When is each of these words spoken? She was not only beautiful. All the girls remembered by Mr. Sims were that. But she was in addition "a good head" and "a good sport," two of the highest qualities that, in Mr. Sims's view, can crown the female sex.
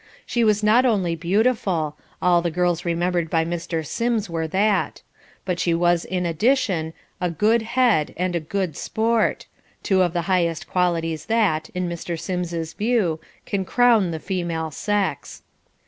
She 0.25 0.43
was 0.43 0.63
not 0.63 0.83
only 0.83 1.15
beautiful. 1.15 1.95
All 2.23 2.41
the 2.41 2.49
girls 2.49 2.85
remembered 2.85 3.29
by 3.29 3.45
Mr. 3.45 3.85
Sims 3.85 4.31
were 4.31 4.47
that. 4.47 5.03
But 5.45 5.59
she 5.59 5.75
was 5.75 6.05
in 6.05 6.25
addition 6.25 6.93
"a 7.21 7.29
good 7.29 7.61
head" 7.61 8.11
and 8.17 8.35
"a 8.35 8.39
good 8.39 8.75
sport," 8.75 9.45
two 9.83 10.01
of 10.01 10.13
the 10.13 10.23
highest 10.23 10.65
qualities 10.67 11.25
that, 11.27 11.69
in 11.75 11.87
Mr. 11.87 12.19
Sims's 12.19 12.73
view, 12.73 13.19
can 13.45 13.63
crown 13.63 14.09
the 14.09 14.19
female 14.19 14.71
sex. 14.71 15.43